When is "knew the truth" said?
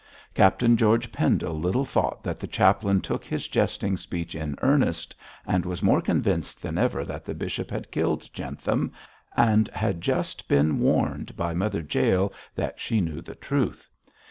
12.99-13.91